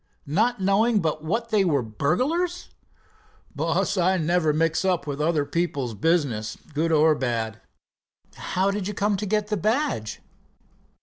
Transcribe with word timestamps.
not 0.25 0.59
knowing 0.59 0.99
but 0.99 1.23
what 1.23 1.49
they 1.49 1.63
were 1.63 1.83
burglars?" 1.83 2.69
"Boss, 3.55 3.97
I 3.97 4.17
never 4.17 4.51
mix 4.51 4.83
up 4.83 5.05
with 5.05 5.21
other 5.21 5.45
people's 5.45 5.93
business, 5.93 6.57
good 6.73 6.91
or 6.91 7.13
bad." 7.13 7.61
"How 8.33 8.71
did 8.71 8.87
you 8.87 8.95
come 8.95 9.15
to 9.17 9.27
get 9.27 9.49
the 9.49 9.57
badge?" 9.57 10.19